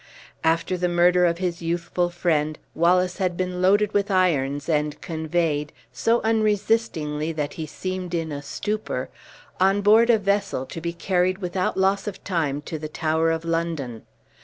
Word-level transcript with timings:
After 0.43 0.77
the 0.77 0.89
murder 0.89 1.27
of 1.27 1.37
his 1.37 1.61
youthful 1.61 2.09
friend, 2.09 2.57
Wallace 2.73 3.19
had 3.19 3.37
been 3.37 3.61
loaded 3.61 3.93
with 3.93 4.09
irons, 4.09 4.67
and 4.67 4.99
conveyed, 4.99 5.71
so 5.93 6.21
unresistingly 6.23 7.31
that 7.33 7.53
he 7.53 7.67
seemed 7.67 8.15
in 8.15 8.31
a 8.31 8.41
stupor, 8.41 9.09
on 9.59 9.81
board 9.81 10.09
a 10.09 10.17
vessel, 10.17 10.65
to 10.65 10.81
be 10.81 10.91
carried 10.91 11.37
without 11.37 11.77
loss 11.77 12.07
of 12.07 12.23
time 12.23 12.63
to 12.63 12.79
the 12.79 12.89
Tower 12.89 13.29
of 13.29 13.45
London. 13.45 14.01